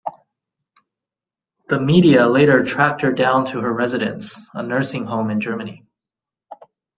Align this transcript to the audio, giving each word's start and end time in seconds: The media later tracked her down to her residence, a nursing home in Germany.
The 1.69 1.79
media 1.79 2.25
later 2.27 2.63
tracked 2.63 3.03
her 3.03 3.11
down 3.11 3.45
to 3.45 3.59
her 3.61 3.71
residence, 3.71 4.39
a 4.55 4.63
nursing 4.63 5.05
home 5.05 5.29
in 5.29 5.39
Germany. 5.41 5.85